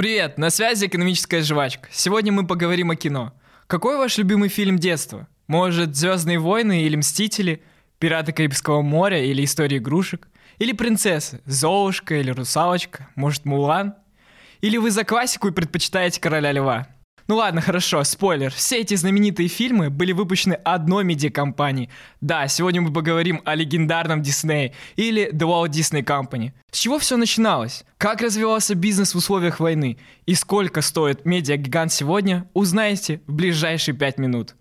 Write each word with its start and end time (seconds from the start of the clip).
Привет, 0.00 0.38
на 0.38 0.48
связи 0.48 0.86
экономическая 0.86 1.42
жвачка. 1.42 1.86
Сегодня 1.92 2.32
мы 2.32 2.46
поговорим 2.46 2.90
о 2.90 2.96
кино. 2.96 3.34
Какой 3.66 3.98
ваш 3.98 4.16
любимый 4.16 4.48
фильм 4.48 4.78
детства? 4.78 5.28
Может, 5.46 5.94
«Звездные 5.94 6.38
войны» 6.38 6.84
или 6.84 6.96
«Мстители», 6.96 7.62
«Пираты 7.98 8.32
Карибского 8.32 8.80
моря» 8.80 9.22
или 9.22 9.44
«История 9.44 9.76
игрушек»? 9.76 10.26
Или 10.58 10.72
«Принцессы», 10.72 11.42
«Золушка» 11.44 12.14
или 12.14 12.30
«Русалочка», 12.30 13.10
может, 13.14 13.44
«Мулан»? 13.44 13.94
Или 14.62 14.78
вы 14.78 14.90
за 14.90 15.04
классику 15.04 15.48
и 15.48 15.52
предпочитаете 15.52 16.18
«Короля 16.18 16.52
льва»? 16.52 16.86
Ну 17.30 17.36
ладно, 17.36 17.60
хорошо, 17.60 18.02
спойлер. 18.02 18.52
Все 18.52 18.80
эти 18.80 18.96
знаменитые 18.96 19.46
фильмы 19.46 19.88
были 19.88 20.10
выпущены 20.10 20.54
одной 20.54 21.04
медиакомпанией. 21.04 21.88
Да, 22.20 22.48
сегодня 22.48 22.80
мы 22.80 22.92
поговорим 22.92 23.40
о 23.44 23.54
легендарном 23.54 24.20
Дисней 24.20 24.74
или 24.96 25.30
The 25.32 25.46
Walt 25.46 25.68
Disney 25.68 26.02
Company. 26.02 26.50
С 26.72 26.78
чего 26.80 26.98
все 26.98 27.16
начиналось? 27.16 27.84
Как 27.98 28.20
развивался 28.20 28.74
бизнес 28.74 29.14
в 29.14 29.18
условиях 29.18 29.60
войны? 29.60 29.96
И 30.26 30.34
сколько 30.34 30.82
стоит 30.82 31.24
медиагигант 31.24 31.92
сегодня, 31.92 32.48
узнаете 32.52 33.20
в 33.28 33.32
ближайшие 33.34 33.94
пять 33.94 34.18
минут. 34.18 34.56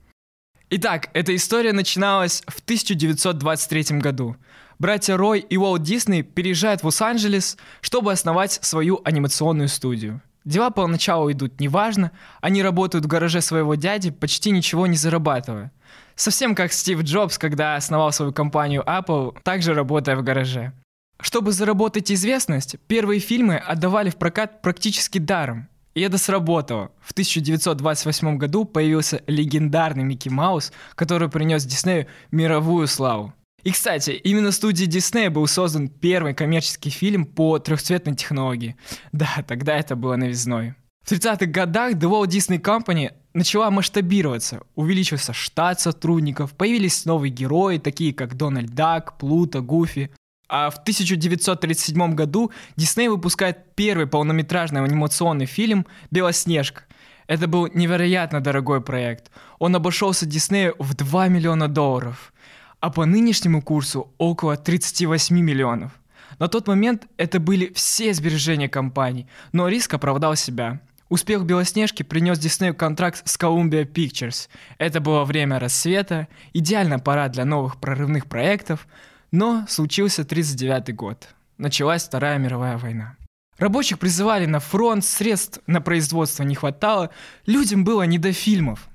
Итак, 0.69 1.09
эта 1.13 1.35
история 1.35 1.73
начиналась 1.73 2.43
в 2.45 2.59
1923 2.59 3.97
году. 3.97 4.35
Братья 4.77 5.17
Рой 5.17 5.39
и 5.39 5.57
Уолт 5.57 5.81
Дисней 5.81 6.21
переезжают 6.21 6.81
в 6.81 6.85
Лос-Анджелес, 6.85 7.57
чтобы 7.81 8.11
основать 8.11 8.59
свою 8.61 9.01
анимационную 9.03 9.69
студию. 9.69 10.21
Дела 10.49 10.71
поначалу 10.71 11.31
идут 11.31 11.59
неважно, 11.59 12.11
они 12.41 12.63
работают 12.63 13.05
в 13.05 13.07
гараже 13.07 13.39
своего 13.39 13.75
дяди, 13.75 14.09
почти 14.09 14.49
ничего 14.49 14.87
не 14.87 14.97
зарабатывая. 14.97 15.71
Совсем 16.15 16.55
как 16.55 16.73
Стив 16.73 17.03
Джобс, 17.03 17.37
когда 17.37 17.75
основал 17.75 18.11
свою 18.11 18.33
компанию 18.33 18.81
Apple, 18.81 19.37
также 19.43 19.75
работая 19.75 20.15
в 20.15 20.23
гараже. 20.23 20.73
Чтобы 21.21 21.51
заработать 21.51 22.11
известность, 22.11 22.77
первые 22.87 23.19
фильмы 23.19 23.57
отдавали 23.57 24.09
в 24.09 24.15
прокат 24.15 24.63
практически 24.63 25.19
даром. 25.19 25.67
И 25.93 26.01
это 26.01 26.17
сработало. 26.17 26.89
В 26.99 27.11
1928 27.11 28.37
году 28.37 28.65
появился 28.65 29.21
легендарный 29.27 30.03
Микки 30.03 30.29
Маус, 30.29 30.71
который 30.95 31.29
принес 31.29 31.63
Диснею 31.63 32.07
мировую 32.31 32.87
славу. 32.87 33.35
И, 33.63 33.71
кстати, 33.71 34.11
именно 34.11 34.51
студии 34.51 34.87
Disney 34.87 35.29
был 35.29 35.47
создан 35.47 35.89
первый 35.89 36.33
коммерческий 36.33 36.89
фильм 36.89 37.25
по 37.25 37.59
трехцветной 37.59 38.15
технологии. 38.15 38.75
Да, 39.11 39.43
тогда 39.47 39.75
это 39.75 39.95
было 39.95 40.15
новизной. 40.15 40.75
В 41.03 41.11
30-х 41.11 41.45
годах 41.47 41.93
The 41.93 42.09
Walt 42.09 42.27
Disney 42.27 42.61
Company 42.61 43.11
начала 43.33 43.71
масштабироваться, 43.71 44.61
увеличился 44.75 45.33
штат 45.33 45.81
сотрудников, 45.81 46.53
появились 46.53 47.05
новые 47.05 47.31
герои, 47.31 47.77
такие 47.79 48.13
как 48.13 48.35
Дональд 48.35 48.73
Дак, 48.73 49.17
Плута, 49.17 49.61
Гуфи. 49.61 50.11
А 50.47 50.69
в 50.69 50.77
1937 50.77 52.15
году 52.15 52.51
Дисней 52.75 53.07
выпускает 53.07 53.75
первый 53.75 54.07
полнометражный 54.07 54.83
анимационный 54.83 55.45
фильм 55.45 55.85
«Белоснежка». 56.11 56.83
Это 57.27 57.47
был 57.47 57.67
невероятно 57.67 58.41
дорогой 58.41 58.81
проект. 58.81 59.29
Он 59.59 59.75
обошелся 59.75 60.25
Диснею 60.25 60.75
в 60.79 60.95
2 60.95 61.27
миллиона 61.27 61.67
долларов– 61.67 62.33
а 62.79 62.89
по 62.89 63.05
нынешнему 63.05 63.61
курсу 63.61 64.13
около 64.17 64.57
38 64.57 65.39
миллионов. 65.39 65.91
На 66.37 66.47
тот 66.47 66.67
момент 66.67 67.07
это 67.17 67.39
были 67.39 67.71
все 67.73 68.13
сбережения 68.13 68.69
компании, 68.69 69.27
но 69.51 69.67
риск 69.67 69.93
оправдал 69.93 70.35
себя. 70.35 70.79
Успех 71.09 71.43
Белоснежки 71.43 72.03
принес 72.03 72.37
Диснею 72.37 72.75
контракт 72.75 73.27
с 73.27 73.37
Columbia 73.37 73.83
Pictures. 73.83 74.47
Это 74.77 75.01
было 75.01 75.25
время 75.25 75.57
рассвета, 75.57 76.27
идеальная 76.53 76.99
пора 76.99 77.29
для 77.29 77.45
новых 77.45 77.79
прорывных 77.79 78.27
проектов, 78.27 78.87
но 79.31 79.65
случился 79.67 80.23
39 80.23 80.95
год. 80.95 81.29
Началась 81.57 82.03
Вторая 82.03 82.37
мировая 82.37 82.77
война. 82.77 83.15
Рабочих 83.57 83.99
призывали 83.99 84.45
на 84.45 84.59
фронт, 84.59 85.03
средств 85.03 85.59
на 85.67 85.81
производство 85.81 86.43
не 86.43 86.55
хватало, 86.55 87.09
людям 87.45 87.83
было 87.83 88.03
не 88.03 88.17
до 88.17 88.31
фильмов. 88.31 88.87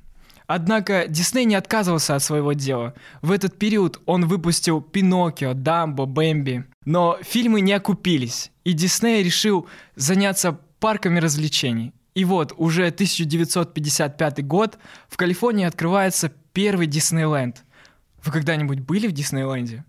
Однако 0.47 1.07
Дисней 1.09 1.45
не 1.47 1.55
отказывался 1.55 2.17
от 2.17 2.23
своего 2.23 2.53
дела. 2.53 2.95
В 3.23 3.31
этот 3.31 3.59
период 3.59 4.01
он 4.05 4.27
выпустил 4.27 4.83
Пиноккио, 4.83 5.55
Дамбо, 5.55 6.05
Бэмби. 6.07 6.65
Но 6.85 7.19
фильмы 7.23 7.63
не 7.63 7.73
окупились, 7.73 8.51
и 8.63 8.73
Дисней 8.73 9.23
решил 9.23 9.67
заняться 9.97 10.59
парками 10.81 11.19
развлечений. 11.19 11.95
И 12.15 12.25
вот, 12.25 12.53
уже 12.57 12.87
1955 12.87 14.47
год, 14.47 14.79
в 15.09 15.17
Калифорнии 15.17 15.65
открывается 15.65 16.31
первый 16.53 16.87
Диснейленд. 16.87 17.65
Вы 18.23 18.33
когда-нибудь 18.33 18.81
были 18.81 19.09
в 19.09 19.13
Диснейленде? 19.13 19.85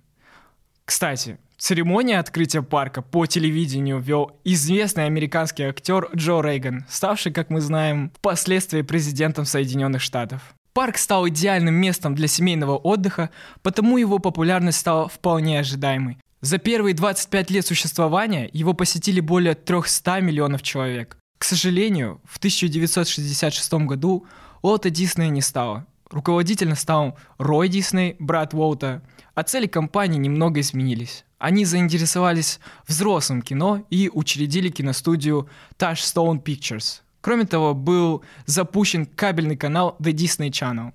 Кстати, 0.85 1.37
Церемония 1.65 2.19
открытия 2.19 2.61
парка 2.61 3.01
по 3.01 3.25
телевидению 3.25 3.99
вел 3.99 4.39
известный 4.43 5.07
американский 5.07 5.63
актер 5.63 6.09
Джо 6.15 6.39
Рейган, 6.39 6.85
ставший, 6.87 7.31
как 7.31 7.49
мы 7.49 7.59
знаем, 7.59 8.11
впоследствии 8.15 8.83
президентом 8.83 9.45
Соединенных 9.45 10.03
Штатов. 10.03 10.53
Парк 10.73 10.99
стал 10.99 11.27
идеальным 11.27 11.73
местом 11.73 12.13
для 12.13 12.27
семейного 12.27 12.77
отдыха, 12.77 13.31
потому 13.63 13.97
его 13.97 14.19
популярность 14.19 14.77
стала 14.77 15.09
вполне 15.09 15.59
ожидаемой. 15.59 16.19
За 16.39 16.59
первые 16.59 16.93
25 16.93 17.49
лет 17.49 17.65
существования 17.65 18.47
его 18.53 18.75
посетили 18.75 19.19
более 19.19 19.55
300 19.55 20.21
миллионов 20.21 20.61
человек. 20.61 21.17
К 21.39 21.45
сожалению, 21.45 22.21
в 22.25 22.37
1966 22.37 23.73
году 23.73 24.27
Уолта 24.61 24.91
Диснея 24.91 25.29
не 25.29 25.41
стало. 25.41 25.87
Руководителем 26.11 26.75
стал 26.75 27.17
Рой 27.39 27.69
Дисней, 27.69 28.17
брат 28.19 28.53
Уолта, 28.53 29.01
а 29.33 29.41
цели 29.41 29.65
компании 29.65 30.19
немного 30.19 30.59
изменились. 30.59 31.24
Они 31.37 31.65
заинтересовались 31.65 32.59
взрослым 32.87 33.41
кино 33.41 33.85
и 33.89 34.09
учредили 34.13 34.69
киностудию 34.69 35.49
Touchstone 35.77 36.41
Pictures. 36.41 37.01
Кроме 37.21 37.45
того, 37.45 37.73
был 37.73 38.23
запущен 38.45 39.05
кабельный 39.05 39.57
канал 39.57 39.97
The 39.99 40.13
Disney 40.13 40.49
Channel. 40.49 40.93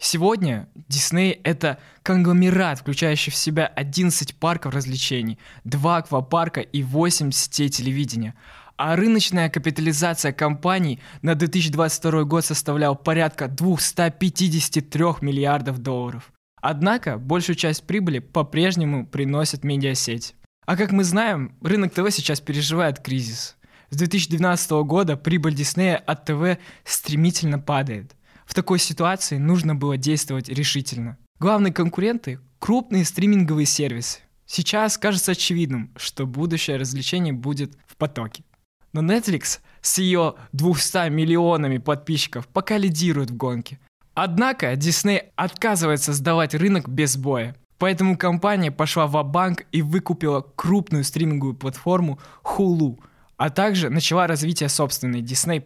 Сегодня 0.00 0.68
Disney— 0.88 1.40
это 1.44 1.78
конгломерат, 2.02 2.80
включающий 2.80 3.32
в 3.32 3.36
себя 3.36 3.66
11 3.66 4.36
парков 4.36 4.74
развлечений, 4.74 5.38
2 5.64 5.96
аквапарка 5.96 6.60
и 6.60 6.82
8 6.82 7.32
сетей 7.32 7.68
телевидения. 7.68 8.34
А 8.76 8.94
рыночная 8.94 9.50
капитализация 9.50 10.32
компаний 10.32 11.00
на 11.22 11.34
2022 11.34 12.24
год 12.24 12.44
составляла 12.44 12.94
порядка 12.94 13.48
253 13.48 15.04
миллиардов 15.20 15.78
долларов. 15.78 16.32
Однако 16.60 17.18
большую 17.18 17.56
часть 17.56 17.86
прибыли 17.86 18.18
по-прежнему 18.18 19.06
приносит 19.06 19.64
медиасеть. 19.64 20.34
А 20.66 20.76
как 20.76 20.92
мы 20.92 21.04
знаем, 21.04 21.56
рынок 21.62 21.94
ТВ 21.94 22.10
сейчас 22.10 22.40
переживает 22.40 23.00
кризис. 23.00 23.56
С 23.90 23.96
2012 23.96 24.70
года 24.84 25.16
прибыль 25.16 25.54
Диснея 25.54 25.96
от 25.96 26.26
ТВ 26.26 26.58
стремительно 26.84 27.58
падает. 27.58 28.14
В 28.44 28.54
такой 28.54 28.78
ситуации 28.78 29.38
нужно 29.38 29.74
было 29.74 29.96
действовать 29.96 30.48
решительно. 30.48 31.16
Главные 31.38 31.72
конкуренты– 31.72 32.40
крупные 32.58 33.04
стриминговые 33.04 33.66
сервисы. 33.66 34.20
Сейчас 34.44 34.98
кажется 34.98 35.32
очевидным, 35.32 35.92
что 35.96 36.26
будущее 36.26 36.76
развлечений 36.76 37.32
будет 37.32 37.76
в 37.86 37.96
потоке. 37.96 38.44
Но 38.92 39.02
Netflix 39.02 39.60
с 39.80 39.98
ее 39.98 40.34
200 40.52 41.10
миллионами 41.10 41.78
подписчиков 41.78 42.48
пока 42.48 42.76
лидирует 42.76 43.30
в 43.30 43.36
гонке– 43.36 43.78
Однако 44.20 44.72
Disney 44.72 45.26
отказывается 45.36 46.12
сдавать 46.12 46.52
рынок 46.52 46.88
без 46.88 47.16
боя. 47.16 47.54
Поэтому 47.78 48.18
компания 48.18 48.72
пошла 48.72 49.06
в 49.06 49.22
банк 49.22 49.62
и 49.70 49.80
выкупила 49.80 50.40
крупную 50.56 51.04
стриминговую 51.04 51.54
платформу 51.54 52.18
Hulu, 52.42 52.98
а 53.36 53.50
также 53.50 53.90
начала 53.90 54.26
развитие 54.26 54.70
собственной 54.70 55.22
Disney+. 55.22 55.62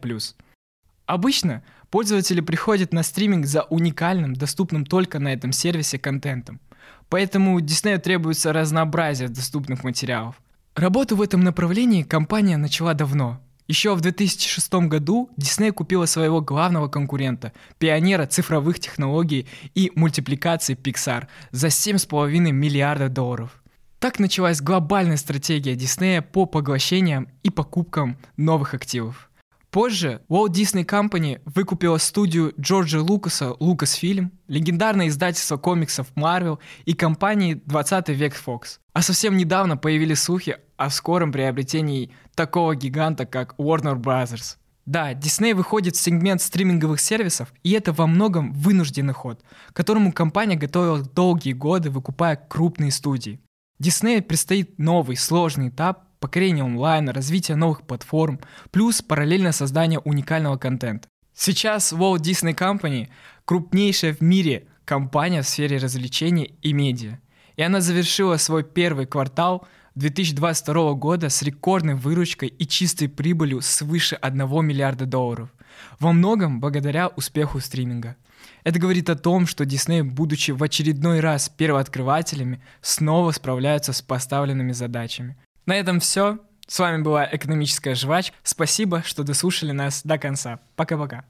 Обычно 1.07 1.63
пользователи 1.89 2.43
приходят 2.43 2.93
на 2.93 3.03
стриминг 3.03 3.47
за 3.47 3.63
уникальным, 3.63 4.35
доступным 4.35 4.85
только 4.85 5.19
на 5.19 5.33
этом 5.33 5.51
сервисе 5.53 5.99
контентом. 5.99 6.61
Поэтому 7.09 7.59
Disney 7.59 7.99
требуется 7.99 8.53
разнообразие 8.53 9.31
доступных 9.31 9.83
материалов. 9.83 10.35
Работу 10.75 11.17
в 11.17 11.23
этом 11.23 11.41
направлении 11.41 12.03
компания 12.03 12.59
начала 12.59 12.93
давно, 12.93 13.41
еще 13.69 13.95
в 13.95 14.01
2006 14.01 14.73
году 14.89 15.31
Disney 15.37 15.73
купила 15.73 16.07
своего 16.07 16.41
главного 16.41 16.89
конкурента, 16.89 17.53
пионера 17.79 18.27
цифровых 18.27 18.81
технологий 18.81 19.47
и 19.75 19.93
мультипликации 19.95 20.77
Pixar 20.77 21.27
за 21.51 21.69
7,5 21.69 22.29
миллиардов 22.51 23.13
долларов. 23.13 23.63
Так 23.99 24.19
началась 24.19 24.61
глобальная 24.61 25.17
стратегия 25.17 25.77
Диснея 25.77 26.23
по 26.23 26.45
поглощениям 26.47 27.29
и 27.45 27.51
покупкам 27.51 28.19
новых 28.37 28.75
активов. 28.75 29.31
Позже 29.73 30.21
Walt 30.29 30.51
Disney 30.51 30.85
Company 30.85 31.41
выкупила 31.47 31.97
студию 31.97 32.53
Джорджа 32.61 33.01
Лукаса 33.01 33.55
Lucasfilm, 33.59 34.29
легендарное 34.47 35.09
издательство 35.09 35.57
комиксов 35.57 36.09
Marvel 36.15 36.59
и 36.85 36.93
компании 36.93 37.55
20 37.55 38.11
век 38.11 38.35
Fox. 38.35 38.81
А 38.93 39.01
совсем 39.01 39.39
недавно 39.39 39.79
появились 39.79 40.21
слухи 40.21 40.59
о 40.77 40.91
скором 40.91 41.33
приобретении 41.33 42.13
такого 42.35 42.77
гиганта, 42.77 43.25
как 43.25 43.55
Warner 43.57 43.97
Bros. 43.97 44.57
Да, 44.85 45.15
Disney 45.15 45.55
выходит 45.55 45.97
в 45.97 46.03
сегмент 46.03 46.43
стриминговых 46.43 47.01
сервисов, 47.01 47.55
и 47.63 47.71
это 47.71 47.95
во 47.95 48.07
многом 48.07 48.53
вынужденный 48.53 49.15
ход, 49.15 49.43
которому 49.73 50.13
компания 50.13 50.57
готовилась 50.57 51.09
долгие 51.09 51.55
годы, 51.55 51.89
выкупая 51.89 52.37
крупные 52.37 52.91
студии. 52.91 53.41
Disney 53.83 54.21
предстоит 54.21 54.79
новый, 54.79 55.17
сложный 55.17 55.71
этап 55.71 56.12
покорение 56.23 56.65
онлайна, 56.65 57.13
развитие 57.13 57.57
новых 57.57 57.83
платформ, 57.83 58.41
плюс 58.71 59.03
параллельное 59.03 59.53
создание 59.53 59.99
уникального 59.99 60.57
контента. 60.57 61.09
Сейчас 61.35 61.93
Walt 61.93 62.21
Disney 62.21 62.55
Company– 62.55 63.09
крупнейшая 63.45 64.15
в 64.15 64.21
мире 64.21 64.69
компания 64.85 65.43
в 65.43 65.49
сфере 65.49 65.79
развлечений 65.79 66.55
и 66.63 66.73
медиа. 66.73 67.19
И 67.57 67.63
она 67.63 67.81
завершила 67.81 68.37
свой 68.37 68.63
первый 68.63 69.07
квартал 69.07 69.67
2022 69.97 70.95
года 70.95 71.29
с 71.29 71.43
рекордной 71.43 71.95
выручкой 71.95 72.49
и 72.49 72.67
чистой 72.67 73.09
прибылью 73.09 73.61
свыше 73.61 74.15
1 74.15 74.65
миллиарда 74.65 75.05
долларов. 75.05 75.51
Во 75.99 76.13
многом 76.13 76.61
благодаря 76.61 77.09
успеху 77.09 77.61
стриминга. 77.61 78.17
Это 78.65 78.79
говорит 78.79 79.11
о 79.11 79.17
том, 79.17 79.47
что 79.47 79.65
Disney, 79.65 80.03
будучи 80.03 80.53
в 80.53 80.63
очередной 80.63 81.21
раз 81.21 81.49
первооткрывателями, 81.49 82.63
снова 82.81 83.33
справляются 83.33 83.93
с 83.93 84.03
поставленными 84.03 84.73
задачами. 84.73 85.37
На 85.67 85.77
этом 85.77 86.01
все. 86.01 86.39
С 86.67 86.79
вами 86.79 87.03
была 87.03 87.29
экономическая 87.31 87.95
жвачка. 87.95 88.37
Спасибо, 88.43 89.03
что 89.05 89.25
дослушали 89.25 89.73
нас 89.73 90.03
до 90.05 90.19
конца. 90.19 90.61
Пока-пока. 90.77 91.25